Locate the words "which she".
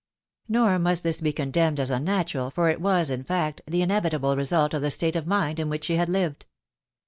5.69-5.95